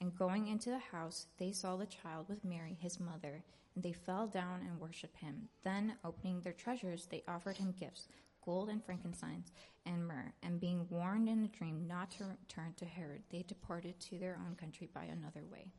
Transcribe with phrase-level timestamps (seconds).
[0.00, 3.42] And going into the house, they saw the child with Mary, his mother,
[3.74, 5.48] and they fell down and worshipped him.
[5.64, 8.08] Then, opening their treasures, they offered him gifts
[8.44, 9.52] gold and frankincense
[9.84, 10.32] and myrrh.
[10.42, 14.38] And being warned in a dream not to return to Herod, they departed to their
[14.46, 15.70] own country by another way.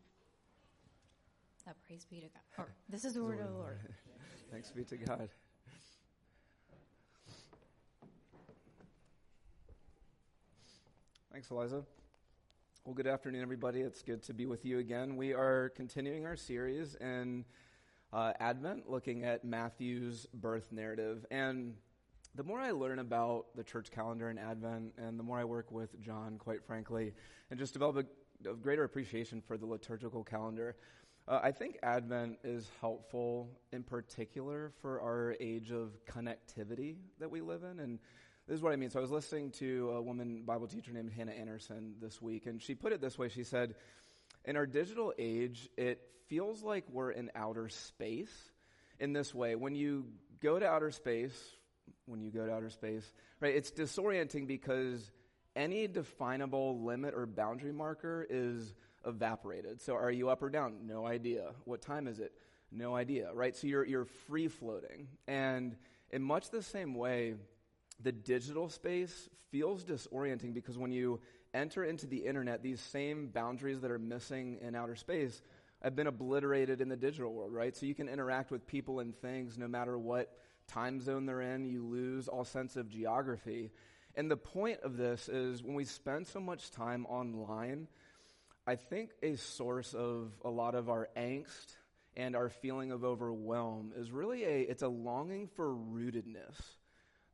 [1.67, 2.59] Oh, praise be to God.
[2.59, 3.79] Oh, this is the word of the Lord.
[4.51, 5.29] Thanks be to God.
[11.31, 11.83] Thanks, Eliza.
[12.89, 13.81] Well, good afternoon, everybody.
[13.81, 15.15] It's good to be with you again.
[15.15, 17.45] We are continuing our series in
[18.11, 21.23] uh, Advent, looking at Matthew's birth narrative.
[21.29, 21.75] And
[22.33, 25.71] the more I learn about the church calendar and Advent, and the more I work
[25.71, 27.13] with John, quite frankly,
[27.51, 28.07] and just develop
[28.43, 30.75] a, a greater appreciation for the liturgical calendar,
[31.27, 37.41] uh, I think Advent is helpful in particular for our age of connectivity that we
[37.41, 37.81] live in.
[37.81, 37.99] And
[38.49, 38.89] this is what I mean.
[38.89, 42.59] So I was listening to a woman Bible teacher named Hannah Anderson this week, and
[42.59, 43.29] she put it this way.
[43.29, 43.75] She said,
[44.43, 48.33] in our digital age, it feels like we're in outer space
[48.99, 49.53] in this way.
[49.53, 50.05] When you
[50.41, 51.39] go to outer space,
[52.07, 55.11] when you go to outer space, right, it's disorienting because
[55.55, 58.73] any definable limit or boundary marker is
[59.05, 59.79] evaporated.
[59.79, 60.87] So are you up or down?
[60.87, 61.51] No idea.
[61.65, 62.31] What time is it?
[62.71, 63.55] No idea, right?
[63.55, 65.07] So you're, you're free floating.
[65.27, 65.75] And
[66.09, 67.35] in much the same way,
[68.01, 71.19] the digital space feels disorienting because when you
[71.53, 75.41] enter into the internet, these same boundaries that are missing in outer space
[75.81, 77.75] have been obliterated in the digital world, right?
[77.75, 80.31] So you can interact with people and things no matter what
[80.67, 81.65] time zone they're in.
[81.65, 83.71] You lose all sense of geography.
[84.15, 87.87] And the point of this is when we spend so much time online,
[88.67, 91.75] I think a source of a lot of our angst
[92.17, 96.55] and our feeling of overwhelm is really a, it's a longing for rootedness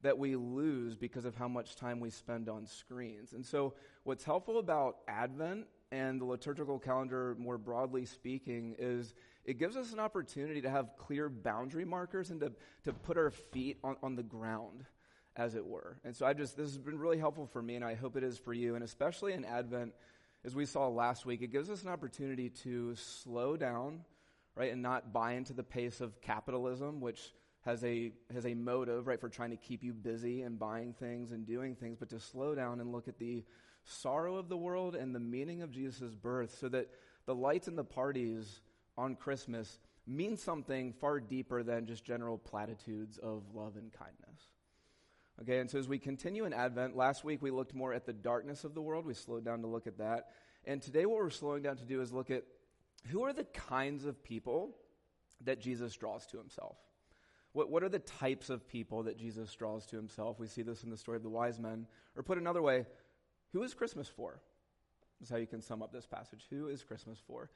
[0.05, 3.33] that we lose because of how much time we spend on screens.
[3.33, 3.73] And so,
[4.03, 9.93] what's helpful about Advent and the liturgical calendar, more broadly speaking, is it gives us
[9.93, 12.51] an opportunity to have clear boundary markers and to,
[12.83, 14.85] to put our feet on, on the ground,
[15.35, 15.97] as it were.
[16.03, 18.23] And so, I just, this has been really helpful for me, and I hope it
[18.23, 18.75] is for you.
[18.75, 19.93] And especially in Advent,
[20.43, 24.01] as we saw last week, it gives us an opportunity to slow down,
[24.55, 27.33] right, and not buy into the pace of capitalism, which
[27.65, 31.31] has a, has a motive, right, for trying to keep you busy and buying things
[31.31, 33.43] and doing things, but to slow down and look at the
[33.83, 36.89] sorrow of the world and the meaning of Jesus' birth so that
[37.25, 38.61] the lights and the parties
[38.97, 44.49] on Christmas mean something far deeper than just general platitudes of love and kindness.
[45.41, 48.13] Okay, and so as we continue in Advent, last week we looked more at the
[48.13, 49.05] darkness of the world.
[49.05, 50.27] We slowed down to look at that.
[50.65, 52.43] And today what we're slowing down to do is look at
[53.07, 54.77] who are the kinds of people
[55.41, 56.77] that Jesus draws to himself.
[57.55, 60.37] What, what are the types of people that Jesus draws to himself?
[60.41, 61.87] We see this in the story of the wise men.
[62.17, 62.85] Or put another way,
[63.53, 64.41] who is Christmas for?
[65.21, 66.45] Is how you can sum up this passage.
[66.49, 67.49] Who is Christmas for?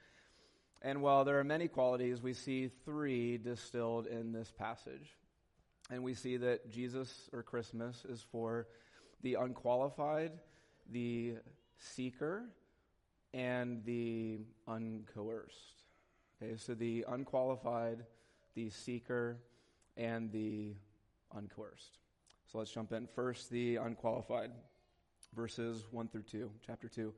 [0.80, 5.18] And while there are many qualities, we see three distilled in this passage.
[5.90, 8.68] And we see that Jesus or Christmas is for
[9.20, 10.32] the unqualified,
[10.90, 11.34] the
[11.76, 12.44] seeker,
[13.34, 15.84] and the uncoerced.
[16.42, 18.06] Okay, so the unqualified,
[18.54, 19.36] the seeker,
[20.00, 20.74] and the
[21.36, 21.98] uncoerced.
[22.50, 23.06] So let's jump in.
[23.14, 24.50] First, the unqualified,
[25.34, 27.12] verses 1 through 2, chapter 2.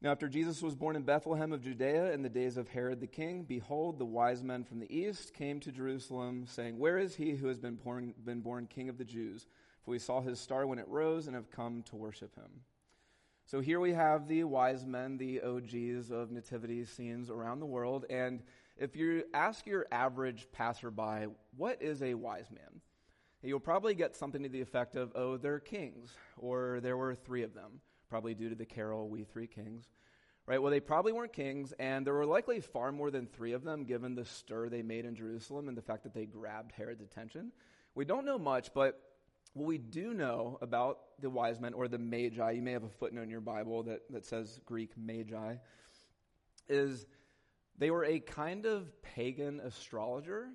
[0.00, 3.06] Now, after Jesus was born in Bethlehem of Judea in the days of Herod the
[3.06, 7.32] king, behold, the wise men from the east came to Jerusalem, saying, Where is he
[7.32, 9.46] who has been born, been born king of the Jews?
[9.84, 12.62] for we saw his star when it rose and have come to worship him.
[13.46, 18.04] So here we have the wise men, the OGs of nativity scenes around the world.
[18.08, 18.42] And
[18.76, 21.26] if you ask your average passerby,
[21.56, 22.80] what is a wise man?
[23.42, 27.42] You'll probably get something to the effect of, oh, they're kings, or there were three
[27.42, 29.86] of them, probably due to the carol, We Three Kings.
[30.46, 30.60] Right?
[30.60, 33.84] Well, they probably weren't kings, and there were likely far more than three of them,
[33.84, 37.52] given the stir they made in Jerusalem and the fact that they grabbed Herod's attention.
[37.94, 39.00] We don't know much, but
[39.54, 42.88] what we do know about the wise men or the magi, you may have a
[42.88, 45.56] footnote in your Bible that, that says Greek magi,
[46.68, 47.06] is
[47.82, 50.48] they were a kind of pagan astrologer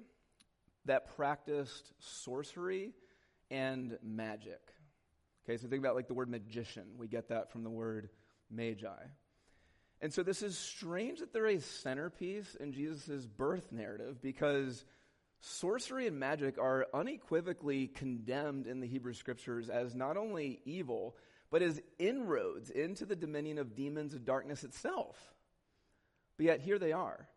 [0.86, 2.94] that practiced sorcery
[3.52, 4.62] and magic.
[5.44, 6.86] Okay, so think about like the word magician.
[6.98, 8.10] We get that from the word
[8.50, 9.04] magi.
[10.00, 14.86] And so this is strange that they're a centerpiece in Jesus' birth narrative because
[15.42, 21.18] sorcery and magic are unequivocally condemned in the Hebrew scriptures as not only evil,
[21.50, 25.34] but as inroads into the dominion of demons and darkness itself.
[26.38, 27.28] But yet here they are.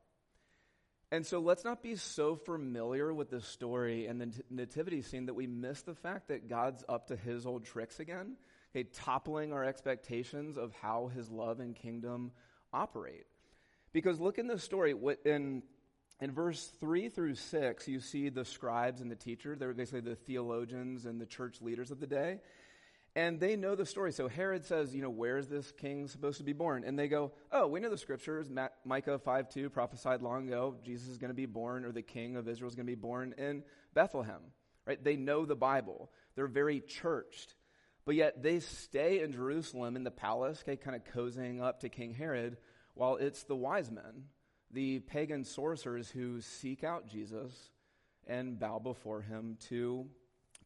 [1.13, 5.35] And so let's not be so familiar with the story and the nativity scene that
[5.35, 8.37] we miss the fact that God's up to his old tricks again,
[8.71, 12.31] okay, toppling our expectations of how his love and kingdom
[12.73, 13.27] operate.
[13.93, 14.95] Because look in the story,
[15.25, 15.65] in,
[16.21, 19.59] in verse 3 through 6, you see the scribes and the teachers.
[19.59, 22.39] They're basically the theologians and the church leaders of the day.
[23.17, 24.13] And they know the story.
[24.13, 26.85] So Herod says, you know, where is this king supposed to be born?
[26.85, 28.49] And they go, oh, we know the scriptures.
[28.85, 32.37] Micah 5 2 prophesied long ago Jesus is going to be born, or the king
[32.37, 33.65] of Israel is going to be born in
[33.95, 34.41] Bethlehem.
[34.87, 35.03] Right?
[35.03, 36.11] They know the Bible.
[36.37, 37.55] They're very churched.
[38.05, 41.89] But yet they stay in Jerusalem in the palace, okay, kind of cozying up to
[41.89, 42.57] King Herod,
[42.95, 44.25] while it's the wise men,
[44.73, 47.53] the pagan sorcerers who seek out Jesus
[48.27, 50.07] and bow before him to,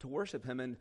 [0.00, 0.60] to worship him.
[0.60, 0.76] And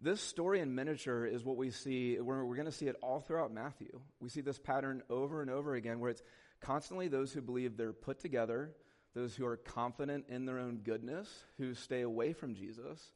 [0.00, 3.20] this story in miniature is what we see, we're, we're going to see it all
[3.20, 4.00] throughout Matthew.
[4.20, 6.22] We see this pattern over and over again where it's
[6.60, 8.74] constantly those who believe they're put together,
[9.14, 11.28] those who are confident in their own goodness,
[11.58, 13.12] who stay away from Jesus.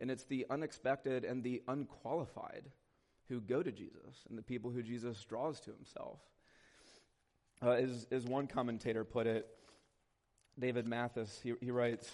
[0.00, 2.70] And it's the unexpected and the unqualified
[3.28, 6.18] who go to Jesus and the people who Jesus draws to himself.
[7.62, 9.46] Uh, as, as one commentator put it,
[10.58, 12.10] David Mathis, he, he writes,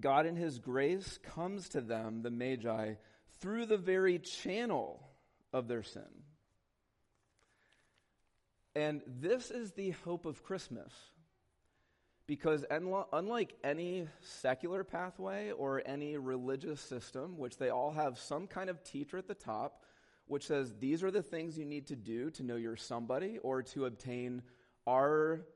[0.00, 2.94] God in his grace comes to them, the Magi,
[3.40, 5.02] through the very channel
[5.52, 6.02] of their sin.
[8.74, 10.92] And this is the hope of Christmas.
[12.26, 18.68] Because unlike any secular pathway or any religious system, which they all have some kind
[18.68, 19.84] of teacher at the top,
[20.26, 23.62] which says these are the things you need to do to know you're somebody or
[23.62, 24.42] to obtain
[24.86, 25.46] our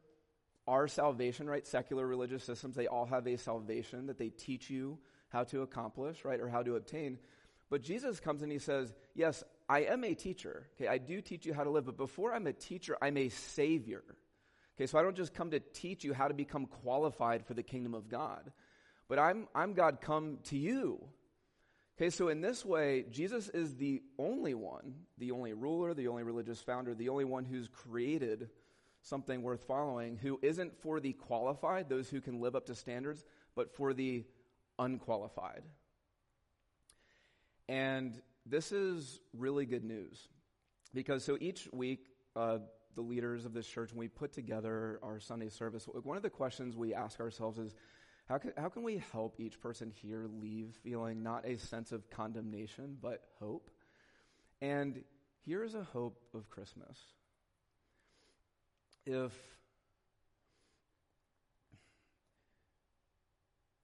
[0.66, 1.66] our salvation, right?
[1.66, 4.98] Secular religious systems, they all have a salvation that they teach you
[5.28, 6.40] how to accomplish, right?
[6.40, 7.18] Or how to obtain.
[7.70, 10.66] But Jesus comes and he says, Yes, I am a teacher.
[10.74, 13.28] Okay, I do teach you how to live, but before I'm a teacher, I'm a
[13.28, 14.02] savior.
[14.76, 17.62] Okay, so I don't just come to teach you how to become qualified for the
[17.62, 18.50] kingdom of God,
[19.08, 21.04] but I'm, I'm God come to you.
[21.96, 26.22] Okay, so in this way, Jesus is the only one, the only ruler, the only
[26.22, 28.48] religious founder, the only one who's created
[29.02, 33.24] something worth following who isn't for the qualified, those who can live up to standards,
[33.54, 34.24] but for the
[34.78, 35.62] unqualified.
[37.68, 40.28] And this is really good news
[40.92, 42.58] because so each week, uh,
[42.96, 46.30] the leaders of this church, when we put together our Sunday service, one of the
[46.30, 47.74] questions we ask ourselves is
[48.28, 52.08] how can, how can we help each person here leave feeling not a sense of
[52.10, 53.70] condemnation, but hope?
[54.60, 55.02] And
[55.44, 56.98] here's a hope of Christmas
[59.06, 59.32] if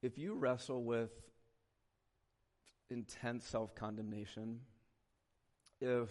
[0.03, 1.11] if you wrestle with
[2.91, 4.61] intense self-condemnation,
[5.81, 6.11] if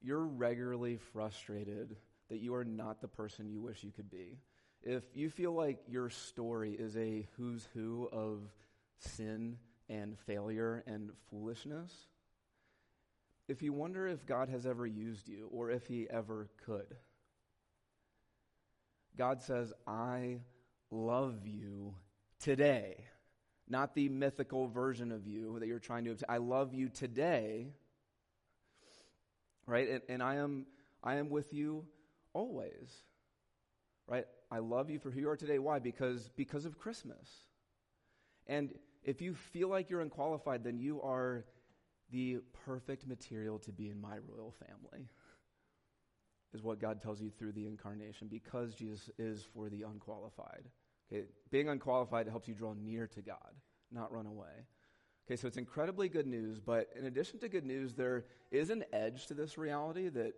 [0.00, 1.96] you're regularly frustrated
[2.28, 4.38] that you are not the person you wish you could be,
[4.82, 8.42] if you feel like your story is a who's who of
[9.00, 9.56] sin
[9.88, 11.92] and failure and foolishness,
[13.48, 16.94] if you wonder if God has ever used you or if he ever could,
[19.18, 20.38] God says, I
[20.92, 21.94] love you
[22.40, 23.04] today.
[23.68, 26.16] Not the mythical version of you that you're trying to.
[26.28, 27.72] I love you today.
[29.66, 29.88] Right?
[29.90, 30.66] And, and I am
[31.02, 31.84] I am with you
[32.32, 32.94] always.
[34.06, 34.24] Right?
[34.50, 35.58] I love you for who you are today.
[35.58, 35.80] Why?
[35.80, 37.28] Because because of Christmas.
[38.46, 38.72] And
[39.02, 41.44] if you feel like you're unqualified, then you are
[42.10, 45.08] the perfect material to be in my royal family
[46.54, 50.64] is what God tells you through the incarnation because Jesus is for the unqualified.
[51.12, 51.26] Okay?
[51.50, 53.54] Being unqualified helps you draw near to God,
[53.90, 54.66] not run away.
[55.26, 58.82] Okay, so it's incredibly good news, but in addition to good news, there is an
[58.94, 60.32] edge to this reality that,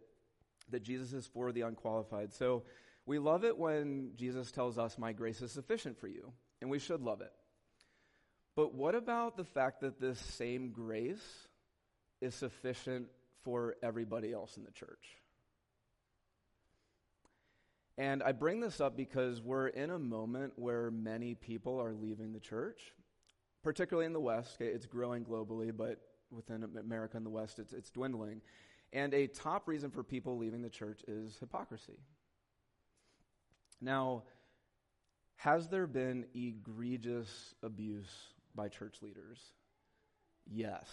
[0.71, 2.33] that Jesus is for the unqualified.
[2.33, 2.65] So
[3.07, 6.81] we love it when Jesus tells us, My grace is sufficient for you, and we
[6.81, 7.33] should love it.
[8.57, 11.47] But what about the fact that this same grace
[12.21, 13.07] is sufficient
[13.45, 15.20] for everybody else in the church?
[18.01, 22.33] And I bring this up because we're in a moment where many people are leaving
[22.33, 22.95] the church,
[23.63, 24.63] particularly in the West.
[24.63, 28.41] It's growing globally, but within America and the West, it's, it's dwindling.
[28.95, 31.99] And a top reason for people leaving the church is hypocrisy.
[33.83, 34.23] Now,
[35.37, 39.39] has there been egregious abuse by church leaders?
[40.51, 40.89] Yes.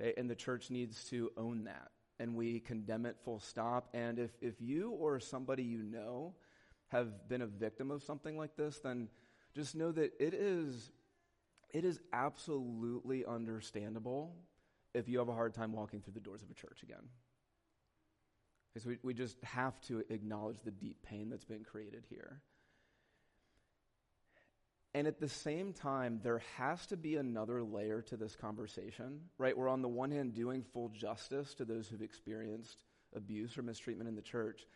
[0.00, 1.90] Okay, and the church needs to own that.
[2.22, 3.88] And we condemn it full stop.
[3.94, 6.34] And if, if you or somebody you know
[6.88, 9.08] have been a victim of something like this, then
[9.56, 10.92] just know that it is,
[11.70, 14.36] it is absolutely understandable
[14.94, 17.08] if you have a hard time walking through the doors of a church again.
[18.72, 22.40] Because we, we just have to acknowledge the deep pain that's been created here.
[24.94, 29.56] And at the same time, there has to be another layer to this conversation, right?
[29.56, 32.84] We're on the one hand doing full justice to those who've experienced
[33.14, 34.66] abuse or mistreatment in the church.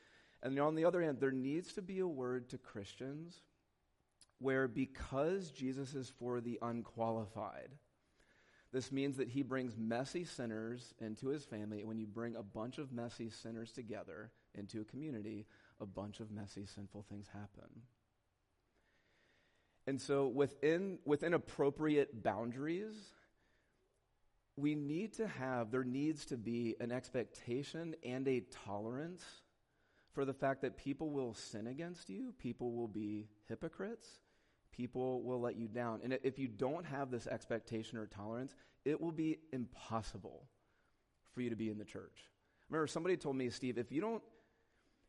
[0.43, 3.43] And on the other hand, there needs to be a word to Christians
[4.39, 7.71] where because Jesus is for the unqualified,
[8.73, 11.85] this means that he brings messy sinners into his family.
[11.85, 15.47] When you bring a bunch of messy sinners together into a community,
[15.81, 17.83] a bunch of messy, sinful things happen.
[19.87, 22.95] And so within, within appropriate boundaries,
[24.57, 29.25] we need to have, there needs to be an expectation and a tolerance
[30.13, 34.09] for the fact that people will sin against you, people will be hypocrites,
[34.73, 36.01] people will let you down.
[36.03, 40.49] And if you don't have this expectation or tolerance, it will be impossible
[41.35, 42.25] for you to be in the church.
[42.71, 44.23] Remember, somebody told me, Steve, if you don't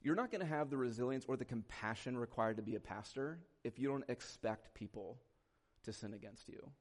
[0.08, 3.40] you're not going to have the resilience or the compassion required to be a pastor
[3.66, 5.18] if you don't expect people
[5.84, 6.72] to sin against you.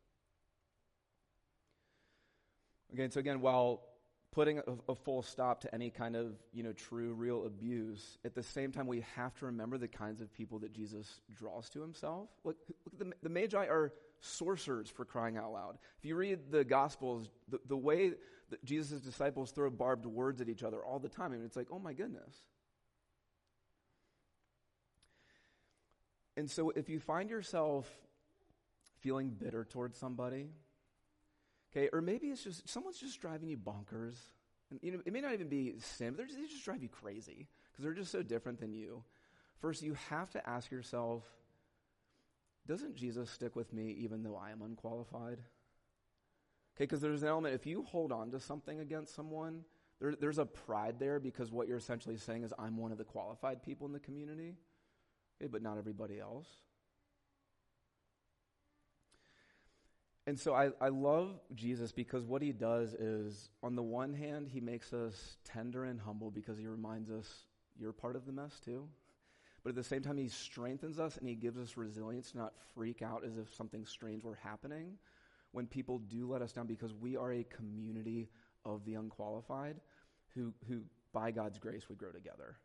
[2.92, 3.82] Again, so again, while
[4.30, 8.36] putting a, a, full stop to any kind of you know true, real abuse, at
[8.36, 11.80] the same time, we have to remember the kinds of people that Jesus draws to
[11.80, 12.28] himself.
[12.44, 15.78] Look, look the, the Magi are sorcerers for crying out loud.
[15.98, 18.12] If you read the Gospels, the, the way
[18.50, 21.56] that Jesus' disciples throw barbed words at each other all the time, I mean, it's
[21.56, 22.44] like, oh my goodness.
[26.36, 27.90] And so if you find yourself
[29.00, 30.50] feeling bitter towards somebody,
[31.70, 34.16] okay, or maybe it's just someone's just driving you bonkers.
[34.70, 36.88] And, you know, it may not even be sin, but just, they just drive you
[36.88, 39.02] crazy because they're just so different than you.
[39.60, 41.22] First, you have to ask yourself,
[42.66, 45.38] doesn't Jesus stick with me even though I am unqualified?
[46.76, 49.64] Okay, because there's an element, if you hold on to something against someone,
[50.00, 53.04] there, there's a pride there because what you're essentially saying is, I'm one of the
[53.04, 54.56] qualified people in the community
[55.50, 56.46] but not everybody else.
[60.26, 64.48] And so I, I love Jesus because what he does is, on the one hand,
[64.48, 67.44] he makes us tender and humble because he reminds us
[67.78, 68.88] you're part of the mess too.
[69.62, 72.54] But at the same time, he strengthens us and he gives us resilience to not
[72.74, 74.94] freak out as if something strange were happening
[75.52, 78.28] when people do let us down because we are a community
[78.64, 79.76] of the unqualified
[80.34, 82.56] who, who by God's grace, we grow together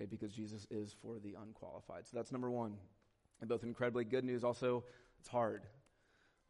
[0.00, 2.06] okay, because Jesus is for the unqualified.
[2.06, 2.74] So that's number one.
[3.40, 4.84] And both incredibly good news, also,
[5.18, 5.62] it's hard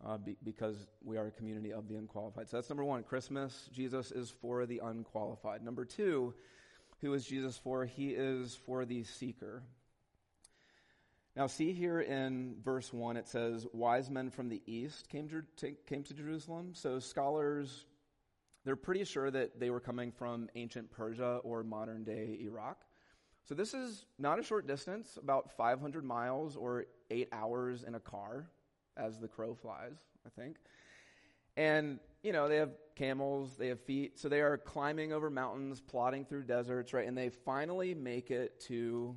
[0.05, 2.49] uh, be, because we are a community of the unqualified.
[2.49, 3.03] So that's number one.
[3.03, 5.63] Christmas, Jesus is for the unqualified.
[5.63, 6.35] Number two,
[7.01, 7.85] who is Jesus for?
[7.85, 9.63] He is for the seeker.
[11.37, 15.75] Now, see here in verse 1, it says, Wise men from the east came to,
[15.87, 16.73] came to Jerusalem.
[16.75, 17.87] So, scholars,
[18.65, 22.85] they're pretty sure that they were coming from ancient Persia or modern day Iraq.
[23.51, 27.99] So this is not a short distance, about 500 miles or eight hours in a
[27.99, 28.49] car
[28.97, 30.55] as the crow flies, I think.
[31.57, 35.81] And, you know, they have camels, they have feet, so they are climbing over mountains,
[35.81, 37.09] plodding through deserts, right?
[37.09, 39.17] And they finally make it to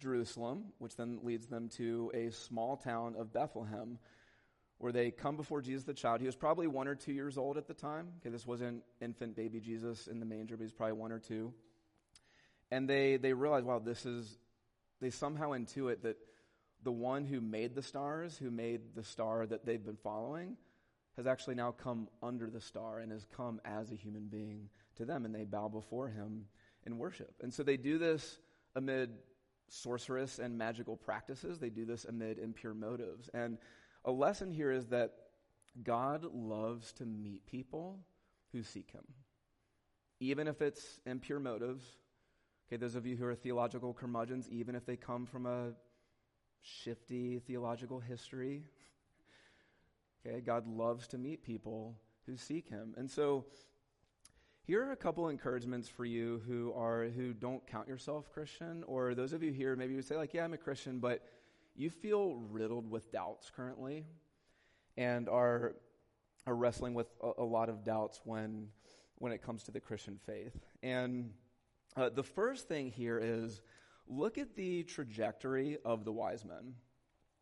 [0.00, 4.00] Jerusalem, which then leads them to a small town of Bethlehem,
[4.78, 6.18] where they come before Jesus the child.
[6.18, 8.08] He was probably one or two years old at the time.
[8.20, 11.54] Okay, this wasn't infant baby Jesus in the manger, but he's probably one or two.
[12.70, 14.38] And they, they realize, wow, this is,
[15.00, 16.16] they somehow intuit that
[16.82, 20.56] the one who made the stars, who made the star that they've been following,
[21.16, 25.04] has actually now come under the star and has come as a human being to
[25.04, 26.44] them, and they bow before him
[26.86, 27.34] in worship.
[27.42, 28.38] And so they do this
[28.76, 29.10] amid
[29.68, 33.28] sorcerous and magical practices, they do this amid impure motives.
[33.34, 33.58] And
[34.04, 35.12] a lesson here is that
[35.82, 37.98] God loves to meet people
[38.52, 39.04] who seek him,
[40.20, 41.84] even if it's impure motives.
[42.68, 45.70] Okay, those of you who are theological curmudgeons, even if they come from a
[46.60, 48.62] shifty theological history,
[50.26, 51.94] okay, God loves to meet people
[52.26, 52.92] who seek him.
[52.98, 53.46] And so,
[54.64, 59.14] here are a couple encouragements for you who are who don't count yourself Christian, or
[59.14, 61.24] those of you here maybe you say like, "Yeah, I'm a Christian," but
[61.74, 64.04] you feel riddled with doubts currently,
[64.98, 65.76] and are
[66.46, 68.68] are wrestling with a, a lot of doubts when
[69.14, 70.60] when it comes to the Christian faith.
[70.82, 71.32] And
[71.96, 73.60] uh, the first thing here is
[74.06, 76.74] look at the trajectory of the wise men.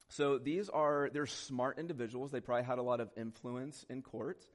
[0.09, 2.31] So these are they're smart individuals.
[2.31, 4.47] They probably had a lot of influence in court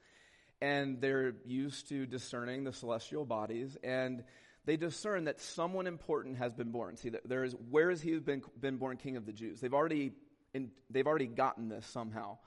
[0.61, 4.23] and they're used to discerning the celestial bodies, and
[4.65, 6.95] they discern that someone important has been born.
[6.95, 9.59] See, there is where has he been been born King of the Jews?
[9.59, 10.13] They've already
[10.53, 12.37] in, they've already gotten this somehow,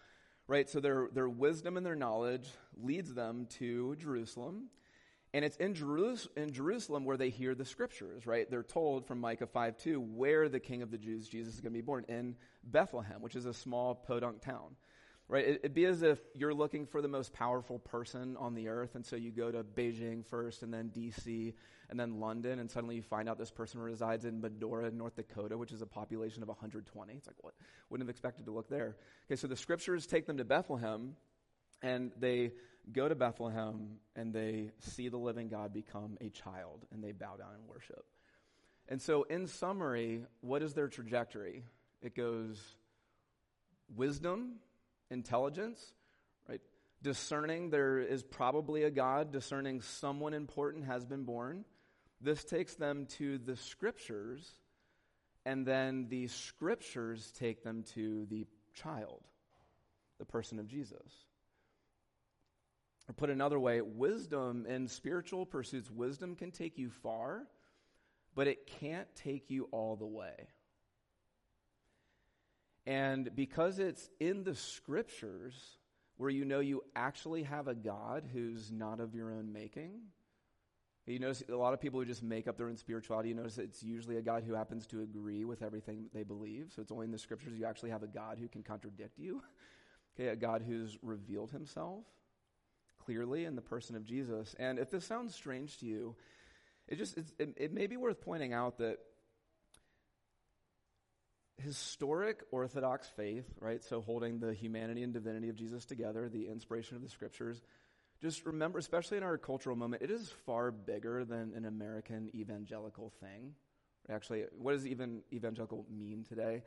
[0.46, 0.70] right?
[0.70, 2.48] So their their wisdom and their knowledge
[2.80, 4.68] leads them to Jerusalem.
[5.34, 8.50] And it's in, Jerus- in Jerusalem where they hear the scriptures, right?
[8.50, 11.72] They're told from Micah 5 2 where the king of the Jews, Jesus, is going
[11.72, 14.76] to be born in Bethlehem, which is a small podunk town
[15.28, 15.46] right?
[15.46, 18.94] It, would be as if you're looking for the most powerful person on the earth,
[18.94, 21.54] and so you go to Beijing first, and then D.C.,
[21.90, 25.56] and then London, and suddenly you find out this person resides in Medora, North Dakota,
[25.56, 27.12] which is a population of 120.
[27.12, 27.54] It's like, what?
[27.90, 28.96] Wouldn't have expected to look there.
[29.26, 31.14] Okay, so the scriptures take them to Bethlehem,
[31.82, 32.52] and they
[32.92, 37.36] go to Bethlehem, and they see the living God become a child, and they bow
[37.36, 38.04] down and worship.
[38.88, 41.64] And so, in summary, what is their trajectory?
[42.02, 42.60] It goes
[43.96, 44.56] wisdom
[45.10, 45.80] intelligence,
[46.48, 46.60] right?
[47.02, 51.64] Discerning there is probably a God, discerning someone important has been born.
[52.20, 54.46] This takes them to the scriptures,
[55.46, 59.22] and then the scriptures take them to the child,
[60.18, 61.12] the person of Jesus.
[63.08, 67.42] Or put another way, wisdom in spiritual pursuits, wisdom can take you far,
[68.35, 70.48] but it can't take you all the way.
[72.87, 75.78] And because it's in the scriptures
[76.16, 80.00] where you know you actually have a God who's not of your own making,
[81.07, 83.59] you notice a lot of people who just make up their own spirituality, you notice
[83.59, 86.72] it's usually a God who happens to agree with everything they believe.
[86.74, 89.42] So it's only in the scriptures you actually have a God who can contradict you.
[90.18, 92.05] okay, a God who's revealed himself
[93.04, 94.54] clearly in the person of Jesus.
[94.58, 96.16] And if this sounds strange to you,
[96.88, 98.98] it just it, it may be worth pointing out that
[101.58, 103.82] historic Orthodox faith, right?
[103.82, 107.62] So holding the humanity and divinity of Jesus together, the inspiration of the scriptures.
[108.20, 113.12] Just remember, especially in our cultural moment, it is far bigger than an American evangelical
[113.20, 113.54] thing.
[114.08, 116.62] Actually, what does even evangelical mean today?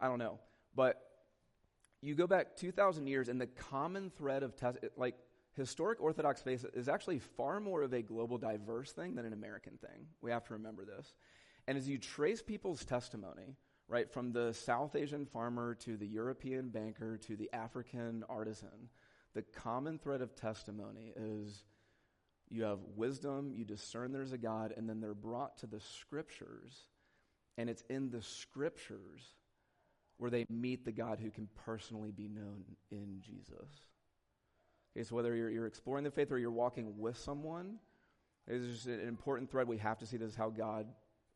[0.00, 0.38] I don't know.
[0.74, 1.00] But
[2.00, 5.16] you go back 2,000 years, and the common thread of, tes- like,
[5.58, 9.76] historic Orthodox faith is actually far more of a global diverse thing than an American
[9.76, 10.06] thing.
[10.22, 11.14] We have to remember this.
[11.66, 13.56] And as you trace people's testimony,
[13.88, 14.10] right?
[14.10, 18.88] From the South Asian farmer to the European banker to the African artisan,
[19.34, 21.64] the common thread of testimony is
[22.50, 26.86] you have wisdom, you discern there's a God, and then they're brought to the scriptures,
[27.58, 29.34] and it's in the scriptures
[30.16, 33.88] where they meet the God who can personally be known in Jesus.
[35.04, 37.78] So whether you're, you're exploring the faith or you're walking with someone,
[38.46, 40.86] it's just an important thread we have to see this is how God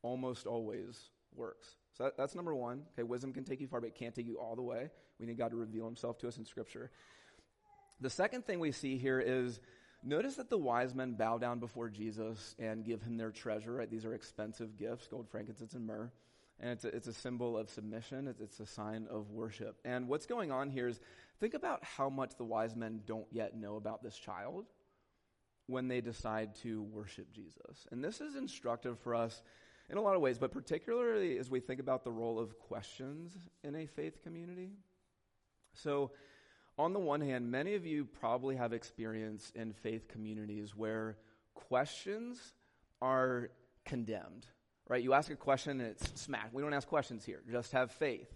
[0.02, 1.76] almost always works.
[1.96, 2.82] So that, that's number one.
[2.94, 4.90] Okay, wisdom can take you far, but it can't take you all the way.
[5.20, 6.90] We need God to reveal himself to us in Scripture.
[8.00, 9.60] The second thing we see here is
[10.02, 13.74] notice that the wise men bow down before Jesus and give him their treasure.
[13.74, 13.90] Right?
[13.90, 16.10] These are expensive gifts gold, frankincense, and myrrh.
[16.60, 19.80] And it's a, it's a symbol of submission, it's, it's a sign of worship.
[19.84, 21.00] And what's going on here is
[21.40, 24.66] think about how much the wise men don't yet know about this child
[25.66, 27.86] when they decide to worship Jesus.
[27.90, 29.42] And this is instructive for us
[29.90, 33.36] in a lot of ways, but particularly as we think about the role of questions
[33.62, 34.70] in a faith community.
[35.74, 36.12] So,
[36.78, 41.18] on the one hand, many of you probably have experience in faith communities where
[41.54, 42.54] questions
[43.02, 43.50] are
[43.84, 44.46] condemned,
[44.92, 45.02] right?
[45.02, 46.50] You ask a question and it's smack.
[46.52, 48.28] We don't ask questions here, just have faith.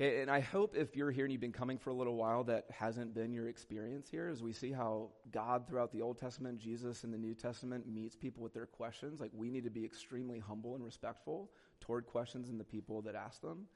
[0.00, 2.44] Okay, and I hope if you're here and you've been coming for a little while,
[2.44, 6.58] that hasn't been your experience here, as we see how God throughout the Old Testament,
[6.58, 9.20] Jesus in the New Testament meets people with their questions.
[9.20, 11.50] Like we need to be extremely humble and respectful
[11.82, 13.66] toward questions and the people that ask them.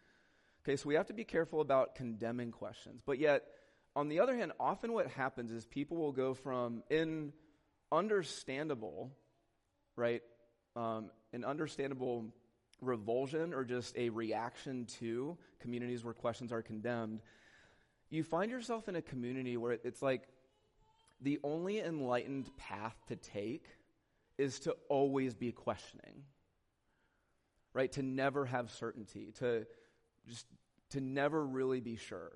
[0.65, 3.03] Okay, so we have to be careful about condemning questions.
[3.05, 3.43] But yet,
[3.95, 7.35] on the other hand, often what happens is people will go from in
[7.93, 9.11] understandable,
[9.97, 10.23] right,
[10.77, 12.27] um, an understandable
[12.81, 17.21] revulsion or just a reaction to communities where questions are condemned
[18.11, 20.29] you find yourself in a community where it's like
[21.21, 23.65] the only enlightened path to take
[24.39, 26.23] is to always be questioning,
[27.73, 27.91] right?
[27.93, 29.67] To never have certainty, to
[30.29, 30.47] just
[30.91, 32.33] to never really be sure.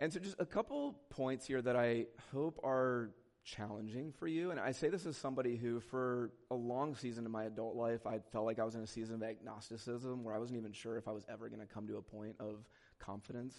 [0.00, 3.10] And so, just a couple points here that I hope are
[3.56, 4.50] challenging for you.
[4.50, 8.06] And I say this as somebody who, for a long season in my adult life,
[8.06, 10.96] I felt like I was in a season of agnosticism where I wasn't even sure
[10.96, 12.56] if I was ever going to come to a point of
[12.98, 13.54] confidence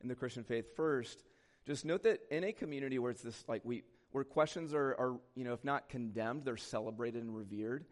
[0.00, 0.76] in the Christian faith.
[0.76, 1.24] First,
[1.66, 5.20] just note that in a community where it's this, like, we, where questions are, are,
[5.34, 7.84] you know, if not condemned, they're celebrated and revered.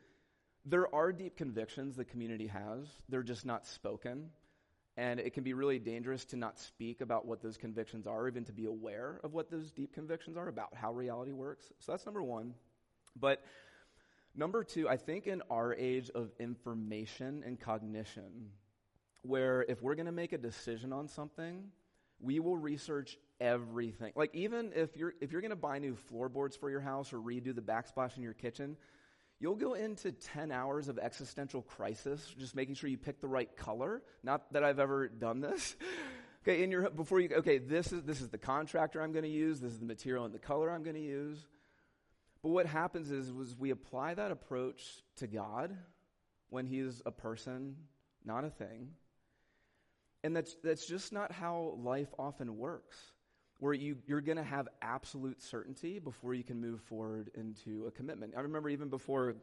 [0.64, 4.30] There are deep convictions the community has, they're just not spoken.
[4.96, 8.44] And it can be really dangerous to not speak about what those convictions are, even
[8.44, 11.72] to be aware of what those deep convictions are about how reality works.
[11.78, 12.54] So that's number one.
[13.18, 13.42] But
[14.34, 18.50] number two, I think in our age of information and cognition,
[19.22, 21.70] where if we're going to make a decision on something,
[22.20, 24.12] we will research everything.
[24.14, 27.18] Like even if you're if you're going to buy new floorboards for your house or
[27.18, 28.76] redo the backsplash in your kitchen,
[29.40, 33.54] You'll go into 10 hours of existential crisis, just making sure you pick the right
[33.56, 34.02] color.
[34.22, 35.76] Not that I've ever done this.
[36.42, 39.30] okay, in your, before you, okay, this is, this is the contractor I'm going to
[39.30, 41.38] use, this is the material and the color I'm going to use.
[42.42, 44.82] But what happens is, was we apply that approach
[45.16, 45.74] to God
[46.50, 47.76] when He's a person,
[48.24, 48.90] not a thing.
[50.22, 52.98] And that's, that's just not how life often works
[53.60, 57.90] where you, you're going to have absolute certainty before you can move forward into a
[57.90, 58.32] commitment.
[58.36, 59.34] I remember even before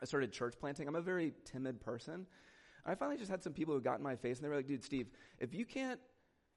[0.00, 2.26] I started church planting, I'm a very timid person.
[2.86, 4.66] I finally just had some people who got in my face and they were like,
[4.66, 5.98] dude, Steve, if you can't,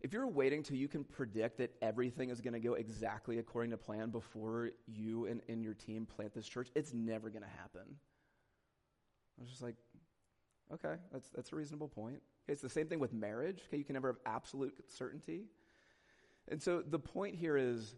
[0.01, 3.71] if you're waiting till you can predict that everything is going to go exactly according
[3.71, 7.49] to plan before you and, and your team plant this church, it's never going to
[7.61, 7.95] happen.
[9.39, 9.75] I was just like,
[10.73, 12.21] okay, that's, that's a reasonable point.
[12.43, 13.61] Okay, it's the same thing with marriage.
[13.67, 15.45] Okay, you can never have absolute certainty.
[16.47, 17.95] And so the point here is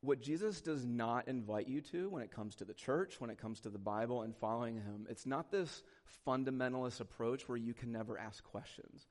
[0.00, 3.38] what Jesus does not invite you to when it comes to the church, when it
[3.38, 5.82] comes to the Bible and following him, it's not this
[6.26, 9.06] fundamentalist approach where you can never ask questions.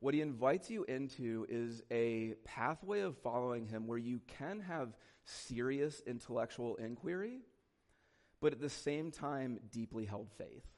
[0.00, 4.96] What he invites you into is a pathway of following him where you can have
[5.24, 7.42] serious intellectual inquiry,
[8.40, 10.71] but at the same time, deeply held faith.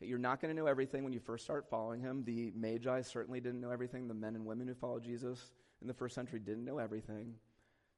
[0.00, 2.24] You're not going to know everything when you first start following him.
[2.24, 4.08] The Magi certainly didn't know everything.
[4.08, 7.34] The men and women who followed Jesus in the first century didn't know everything.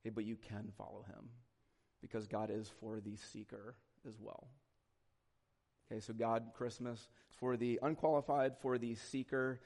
[0.03, 1.31] Okay, but you can follow him
[2.01, 4.49] because God is for the seeker as well.
[5.91, 9.61] Okay, so God, Christmas, is for the unqualified, for the seeker.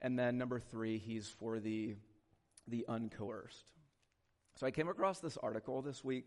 [0.00, 1.96] And then number three, he's for the,
[2.68, 3.64] the uncoerced.
[4.56, 6.26] So I came across this article this week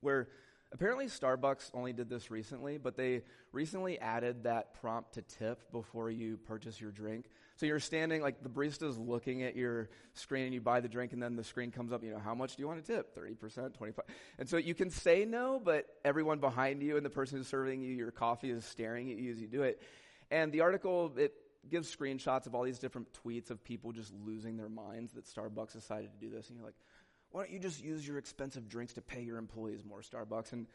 [0.00, 0.28] where
[0.72, 6.10] Apparently, Starbucks only did this recently, but they recently added that prompt to tip before
[6.10, 7.26] you purchase your drink.
[7.56, 11.12] So you're standing, like the barista's looking at your screen and you buy the drink,
[11.12, 13.14] and then the screen comes up, you know, how much do you want to tip?
[13.14, 14.04] 30%, 25
[14.38, 17.82] And so you can say no, but everyone behind you and the person who's serving
[17.82, 19.82] you your coffee is staring at you as you do it.
[20.30, 21.34] And the article, it
[21.70, 25.72] gives screenshots of all these different tweets of people just losing their minds that Starbucks
[25.72, 26.48] decided to do this.
[26.48, 26.74] And you're like,
[27.32, 30.52] why don't you just use your expensive drinks to pay your employees more, Starbucks?
[30.52, 30.66] And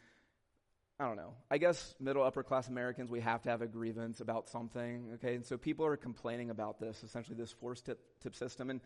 [1.00, 1.36] I don't know.
[1.52, 5.36] I guess middle upper class Americans, we have to have a grievance about something, okay?
[5.36, 8.72] And so people are complaining about this, essentially this forced tip, tip system.
[8.72, 8.82] And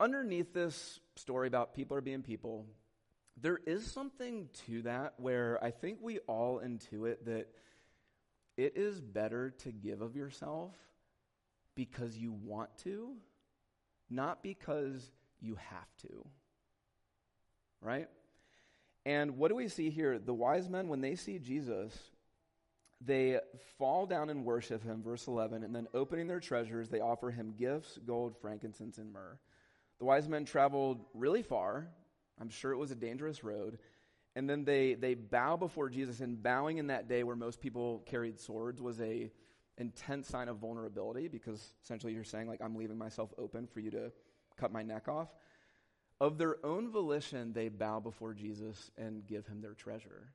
[0.00, 2.66] underneath this story about people are being people,
[3.40, 7.46] there is something to that where I think we all intuit that
[8.56, 10.74] it is better to give of yourself
[11.76, 13.12] because you want to,
[14.10, 16.26] not because you have to
[17.80, 18.08] right?
[19.06, 20.18] And what do we see here?
[20.18, 21.96] The wise men, when they see Jesus,
[23.00, 23.40] they
[23.78, 27.54] fall down and worship him, verse 11, and then opening their treasures, they offer him
[27.56, 29.38] gifts, gold, frankincense, and myrrh.
[29.98, 31.88] The wise men traveled really far.
[32.40, 33.78] I'm sure it was a dangerous road.
[34.36, 38.02] And then they, they bow before Jesus, and bowing in that day where most people
[38.06, 39.30] carried swords was a
[39.78, 43.90] intense sign of vulnerability because essentially you're saying, like, I'm leaving myself open for you
[43.92, 44.12] to
[44.58, 45.28] cut my neck off.
[46.20, 50.32] Of their own volition, they bow before Jesus and give him their treasure.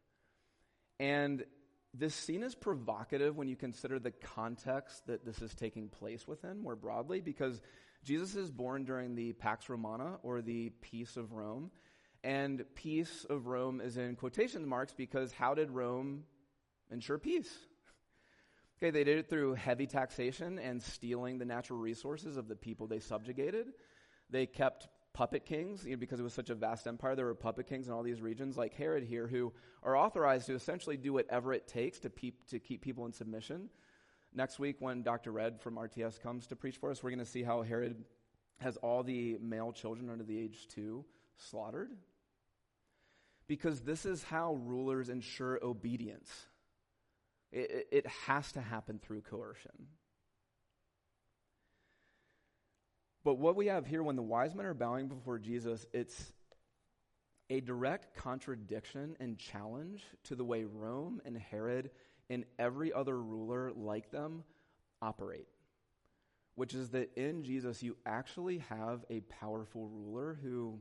[0.99, 1.45] And
[1.93, 6.59] this scene is provocative when you consider the context that this is taking place within
[6.59, 7.61] more broadly, because
[8.03, 11.71] Jesus is born during the Pax Romana, or the Peace of Rome.
[12.23, 16.23] And peace of Rome is in quotation marks because how did Rome
[16.89, 17.53] ensure peace?
[18.77, 22.87] Okay, they did it through heavy taxation and stealing the natural resources of the people
[22.87, 23.67] they subjugated.
[24.31, 27.33] They kept puppet kings, you know, because it was such a vast empire, there were
[27.33, 31.13] puppet kings in all these regions, like Herod here, who are authorized to essentially do
[31.13, 33.69] whatever it takes to, peep, to keep people in submission.
[34.33, 35.31] Next week, when Dr.
[35.31, 38.03] Red from RTS comes to preach for us, we're going to see how Herod
[38.59, 41.05] has all the male children under the age two
[41.37, 41.91] slaughtered?
[43.47, 46.29] Because this is how rulers ensure obedience.
[47.53, 49.87] It, it has to happen through coercion.
[53.25, 56.31] But what we have here, when the wise men are bowing before Jesus, it's
[57.49, 61.89] a direct contradiction and challenge to the way Rome and Herod
[62.29, 64.43] and every other ruler like them
[65.01, 65.47] operate.
[66.53, 70.79] Which is that in Jesus, you actually have a powerful ruler who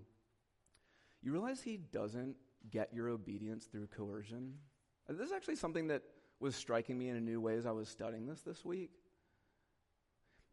[1.23, 2.37] you realize he doesn't
[2.71, 4.53] get your obedience through coercion.
[5.09, 6.03] This is actually something that
[6.41, 8.91] was striking me in a new way as I was studying this this week.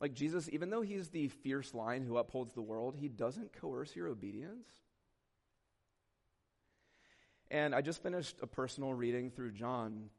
[0.02, 3.96] Like Jesus, even though he's the fierce lion who upholds the world, he doesn't coerce
[3.96, 4.68] your obedience.
[7.52, 10.10] And I just finished a personal reading through John.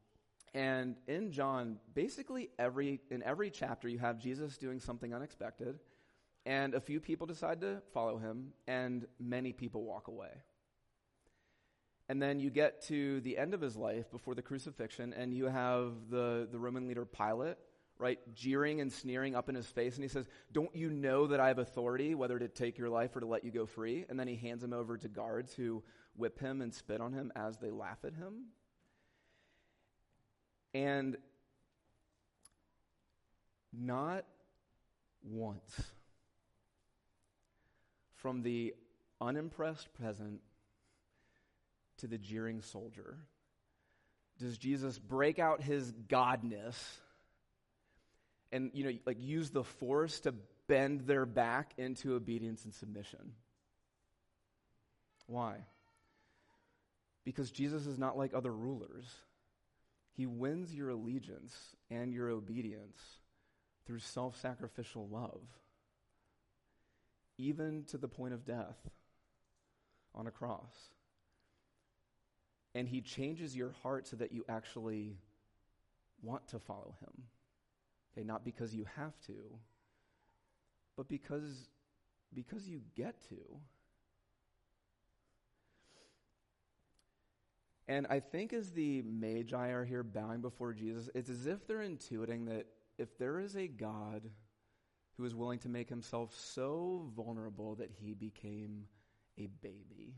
[0.53, 5.79] And in John, basically every in every chapter you have Jesus doing something unexpected,
[6.45, 10.29] and a few people decide to follow him, and many people walk away.
[12.07, 15.45] And then you get to the end of his life before the crucifixion, and you
[15.45, 17.57] have the, the Roman leader Pilate
[17.97, 19.95] right, jeering and sneering up in his face.
[19.95, 23.15] And he says, Don't you know that I have authority, whether to take your life
[23.15, 24.05] or to let you go free?
[24.09, 25.83] And then he hands him over to guards who
[26.15, 28.45] whip him and spit on him as they laugh at him.
[30.73, 31.17] And
[33.71, 34.25] not
[35.23, 35.81] once
[38.15, 38.73] from the
[39.21, 40.41] unimpressed peasant
[41.97, 43.17] to the jeering soldier
[44.39, 46.75] does Jesus break out his godness
[48.53, 50.33] and you know like use the force to
[50.67, 53.33] bend their back into obedience and submission.
[55.27, 55.55] Why?
[57.25, 59.05] Because Jesus is not like other rulers.
[60.15, 61.55] He wins your allegiance
[61.89, 63.01] and your obedience
[63.85, 65.41] through self sacrificial love,
[67.37, 68.77] even to the point of death
[70.13, 70.91] on a cross.
[72.75, 75.17] And he changes your heart so that you actually
[76.21, 77.23] want to follow him.
[78.13, 79.33] Okay, not because you have to,
[80.95, 81.67] but because,
[82.33, 83.37] because you get to.
[87.87, 91.79] And I think as the Magi are here bowing before Jesus, it's as if they're
[91.79, 94.29] intuiting that if there is a God
[95.17, 98.85] who is willing to make himself so vulnerable that he became
[99.37, 100.15] a baby,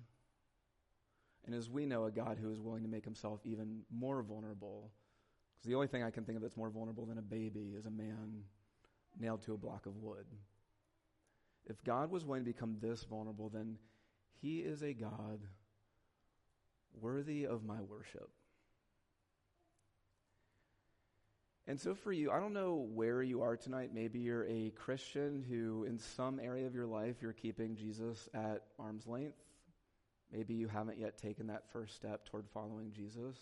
[1.45, 4.91] and as we know, a God who is willing to make himself even more vulnerable
[5.65, 7.87] because the only thing I can think of that's more vulnerable than a baby is
[7.87, 8.43] a man
[9.19, 10.27] nailed to a block of wood.
[11.65, 13.77] If God was willing to become this vulnerable, then
[14.43, 15.39] he is a God
[17.01, 18.29] worthy of my worship.
[21.65, 23.89] And so, for you, I don't know where you are tonight.
[23.91, 28.61] Maybe you're a Christian who, in some area of your life, you're keeping Jesus at
[28.77, 29.39] arm's length.
[30.31, 33.35] Maybe you haven't yet taken that first step toward following Jesus.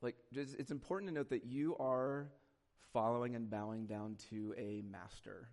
[0.00, 2.28] Like, it's important to note that you are
[2.92, 5.48] following and bowing down to a master.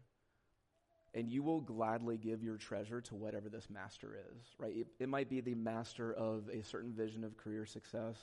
[1.13, 4.75] And you will gladly give your treasure to whatever this master is, right?
[4.75, 8.17] It, it might be the master of a certain vision of career success.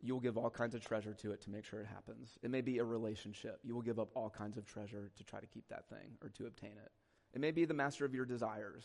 [0.00, 2.38] You will give all kinds of treasure to it to make sure it happens.
[2.42, 3.60] It may be a relationship.
[3.62, 6.30] You will give up all kinds of treasure to try to keep that thing or
[6.30, 6.90] to obtain it.
[7.34, 8.84] It may be the master of your desires,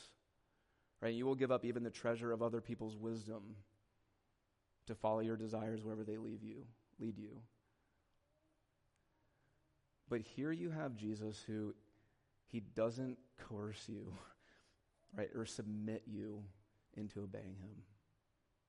[1.01, 1.13] right?
[1.13, 3.55] You will give up even the treasure of other people's wisdom
[4.88, 6.65] to follow your desires wherever they leave you,
[7.00, 7.39] lead you.
[10.10, 11.74] But here you have Jesus who
[12.46, 14.13] he doesn't coerce you,
[15.17, 16.43] right, or submit you
[16.96, 17.84] into obeying him.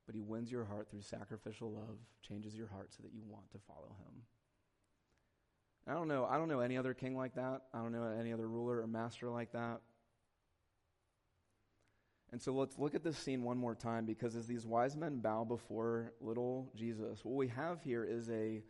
[0.07, 3.51] But he wins your heart through sacrificial love, changes your heart so that you want
[3.53, 4.23] to follow him.
[5.87, 7.63] I don't know, I don't know any other king like that.
[7.75, 9.81] I don't know any other ruler or master like that.
[12.35, 15.21] And so let's look at this scene one more time because as these wise men
[15.21, 18.61] bow before little Jesus, what we have here is a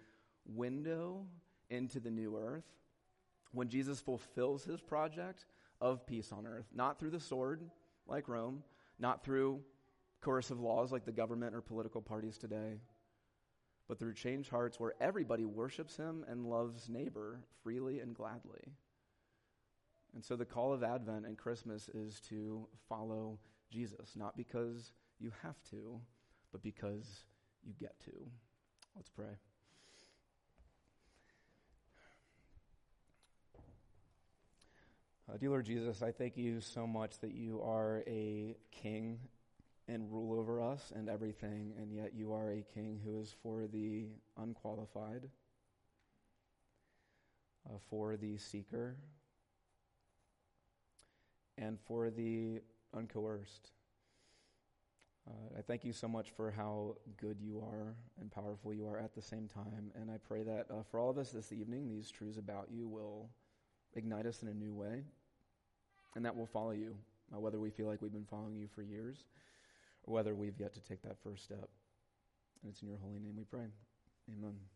[0.44, 1.24] window
[1.70, 2.66] into the new earth
[3.52, 5.46] when Jesus fulfills his project
[5.80, 7.62] of peace on earth, not through the sword
[8.06, 8.62] like Rome,
[8.98, 9.62] not through
[10.20, 12.74] coercive laws like the government or political parties today,
[13.88, 18.74] but through changed hearts where everybody worships him and loves neighbor freely and gladly.
[20.14, 23.38] And so the call of Advent and Christmas is to follow
[23.70, 26.00] Jesus, not because you have to,
[26.52, 27.24] but because
[27.64, 28.12] you get to.
[28.94, 29.36] Let's pray.
[35.28, 39.18] Uh, dear Lord Jesus, I thank you so much that you are a king
[39.88, 43.66] and rule over us and everything, and yet you are a king who is for
[43.66, 45.28] the unqualified,
[47.68, 48.96] uh, for the seeker,
[51.58, 52.60] and for the
[52.94, 53.70] uncoerced.
[55.26, 58.98] Uh, I thank you so much for how good you are and powerful you are
[58.98, 59.90] at the same time.
[59.94, 62.86] And I pray that uh, for all of us this evening, these truths about you
[62.86, 63.30] will
[63.94, 65.04] ignite us in a new way
[66.14, 66.96] and that will follow you,
[67.34, 69.24] uh, whether we feel like we've been following you for years
[70.04, 71.68] or whether we've yet to take that first step.
[72.62, 73.66] And it's in your holy name we pray.
[74.30, 74.73] Amen.